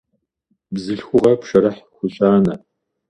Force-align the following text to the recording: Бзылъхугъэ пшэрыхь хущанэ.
Бзылъхугъэ 0.73 1.33
пшэрыхь 1.39 1.81
хущанэ. 1.95 2.55